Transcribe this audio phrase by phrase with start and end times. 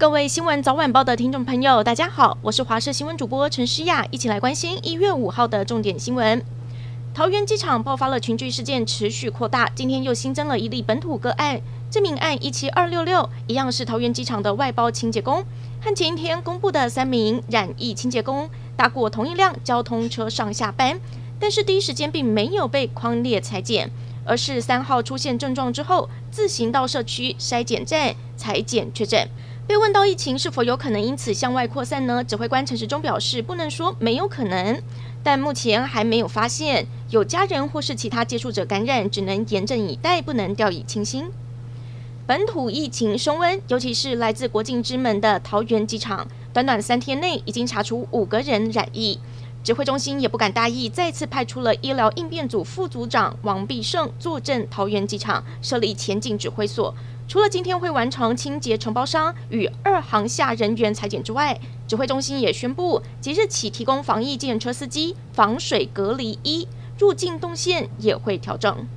[0.00, 6.42] 各位新闻早晚报的听众朋友，大家好，我是华视新闻主播陈诗雅，一起来关心一月五号的重点新闻。
[7.12, 11.60] 桃园机场爆发了群聚事件，持续扩大，今天又新增了一例本土个案，
[11.90, 15.44] 这名案一七二六六，一样是桃园机场的外包清洁工，
[15.82, 20.98] 和前一天公布的三名染疫清洁工搭过同一辆交通车上下班，
[21.38, 23.90] 但是第一时间并没有被框列裁剪，
[24.24, 29.28] 而是三号出现症状之后，自行到社区筛检站裁检确诊。
[29.70, 32.24] 被问到疫情是否有可能因此向外扩散呢？
[32.24, 34.82] 指挥官陈时中表示，不能说没有可能，
[35.22, 41.26] 但目前还没有发现有家人或是其他接触者感染，只能严阵以待，不能掉以轻心。
[42.26, 49.20] 本土疫情升温，尤其是来自国境之门的桃园机场，短短三天内已经查出五个人染疫。
[49.62, 56.94] 指挥中心也不敢大意，再次派出了医疗应变组副组长王必胜坐镇桃园机场，设立前进指挥所。
[57.28, 66.66] 除了今天会完成清洁承包商与二航厦人员裁剪之外，指挥中心也宣布，即日起提供防疫计程车司机防水隔离衣，
[66.98, 68.88] 入境动线也会调整。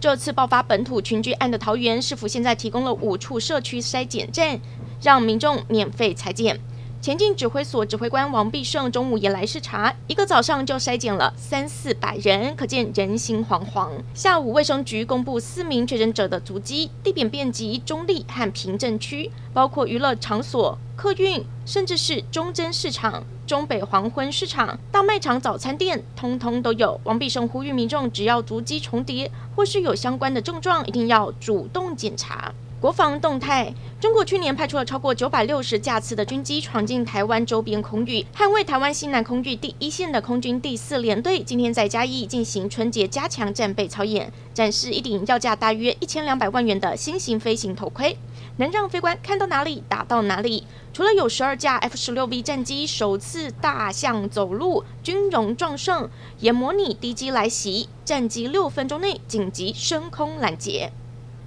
[0.00, 4.58] 这次爆发本土群聚案的桃园市府现在提供了五处社区筛检站，
[5.00, 6.58] 让民众免费裁剪。
[7.06, 13.90] 前进指挥所指挥官王必胜中午也来视察，一个早上就筛检了三四百人，可见人心惶惶。
[14.12, 27.00] 下午卫生局公布四名确诊者的足迹，地点遍及中坜和平镇区，包括娱乐场所、客运，甚至是中贞市场、中北黄昏市场、大卖场、早餐店，通通都有。
[27.04, 32.52] 王必胜呼吁民众，只要足迹重叠或是有相关的症状，一定要主动检查。
[32.78, 48.18] 国防动态，中国去年派出了超过九百六十架次的军机闯进台湾周边空域，捍卫台湾西南空域第一线的空军第四联队今天在嘉义进行春节加强战备操演，展示一顶要价大约一千两百万元的新型飞行头盔，
[48.58, 50.66] 能让飞官看到哪里打到哪里。
[50.92, 56.10] 除了有十二架 F 十六 V 战机首次大象走路，军容壮盛，
[56.40, 60.92] 也模拟敌机来袭，战机六分钟内紧急升空拦截。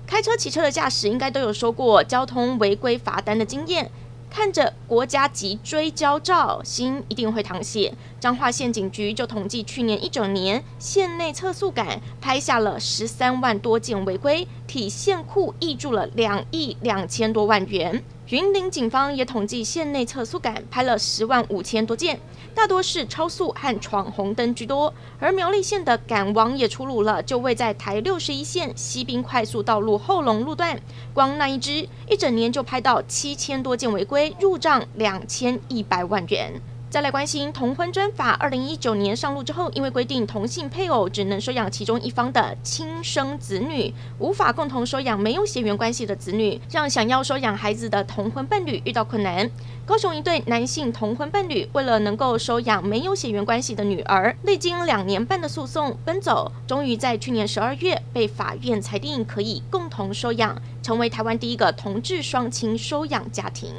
[0.10, 3.92] 开车、骑车的驾驶应该都有收过交通违规罚单的经验，
[4.28, 7.94] 看着国家级追焦照，心一定会淌血。
[8.20, 18.04] 彰化县警局就统计去年一整年县内测速杆拍下了十三万多件违规，体现库溢注了两亿两千多万元。
[18.30, 22.20] 云林警方也统计县内测速杆拍了十万五千多件，
[22.54, 24.94] 大多是超速和闯红灯居多。
[25.20, 30.80] 而苗栗县的杆王也出炉了，就位在台六十一线西滨快速道路后龙路段，
[31.12, 36.62] 光那一支一整年就拍到七千多件违规，入账两千一百万元。
[36.90, 49.48] 再来关心同婚专法，二零一九年上路之后，因为规定同性配偶只能收养其中一方的亲生子女，无法共同收养没有血缘关系的子女，让想要收养孩子的同婚伴侣遇到困难。
[49.86, 63.70] 高雄一对男性同婚伴侣为了能够收养没有血缘关系的女儿，历经两年半的诉讼奔走，终于在去年十二月被法院裁定可以共同收养，成为台湾第一个同志双亲收养家庭。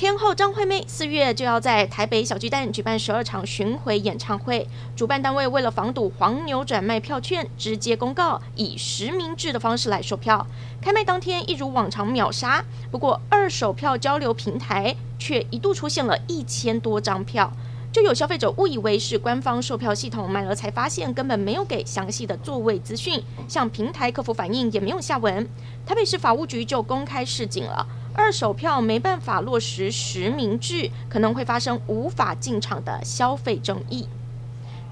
[0.00, 4.66] 天后张惠妹四月就要在台北小巨蛋举办十二场巡回演唱会，
[4.96, 10.46] 主办单位为了防堵黄牛转卖票券，直接公告以实名制的方式来售票。
[10.80, 17.52] 开卖当天一如往常秒杀，不过二手票交流平台却一度出现了一千多张票，
[17.92, 25.46] 就有消费者误以为是官方售票系统买了，才发现根本没有给详细的座位资讯，向平台客服反映也没有下文。
[25.84, 27.86] 台北市法务局就公开示警了。
[28.12, 34.06] 二手票没办法落实实名制，可能会发生无法进场的消费争议。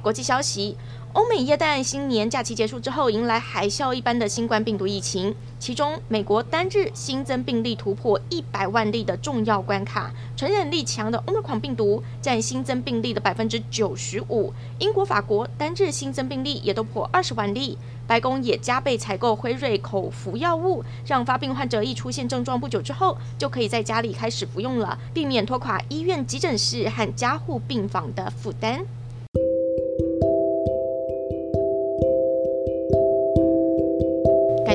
[0.09, 0.75] 国际消息。
[1.13, 5.35] 欧美耶诞新年假期结束之后，迎来海啸一般的新冠病毒疫情。
[5.59, 14.51] 其中，美国单日新增病例突破一百万例的重要关卡，传染力强的 Omicron 病毒占新增病例的百分之九十五。
[14.79, 17.77] 英国、法国单日新增病例也都破二十万例。
[18.07, 28.87] 白宫也加倍采购辉瑞口服药物，让发病患者一出现症状不久之后，就可以在家里开始服用了，避免拖垮医院急诊室和加护病房的负担。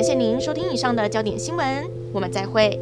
[0.04, 2.78] 谢您收听以上的焦点新闻，我们再会。